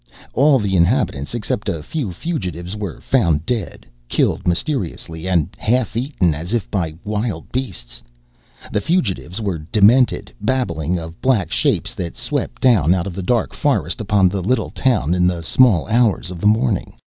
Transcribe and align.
All 0.33 0.57
the 0.57 0.75
inhabitants, 0.75 1.35
except 1.35 1.69
a 1.69 1.83
few 1.83 2.11
fugitives, 2.11 2.75
were 2.75 2.99
found 2.99 3.45
dead, 3.45 3.85
killed 4.09 4.47
mysteriously 4.47 5.27
and 5.27 5.47
half 5.59 5.95
eaten, 5.95 6.33
as 6.33 6.55
if 6.55 6.71
by 6.71 6.95
wild 7.03 7.51
beasts. 7.51 8.01
The 8.71 8.81
fugitives 8.81 9.39
were 9.39 9.59
demented, 9.59 10.33
babbling 10.41 10.97
of 10.97 11.21
black 11.21 11.51
shapes 11.51 11.93
that 11.93 12.17
swept 12.17 12.63
down 12.63 12.95
out 12.95 13.05
of 13.05 13.13
the 13.13 13.21
dark 13.21 13.53
forest 13.53 14.01
upon 14.01 14.27
the 14.27 14.41
little 14.41 14.71
town 14.71 15.13
in 15.13 15.27
the 15.27 15.43
small 15.43 15.87
hours 15.87 16.31
of 16.31 16.41
the 16.41 16.47
morning. 16.47 16.95